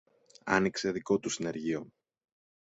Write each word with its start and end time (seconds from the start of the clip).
άνοιξε 0.43 0.91
δικό 0.91 1.19
του 1.19 1.29
συνεργείο. 1.29 1.87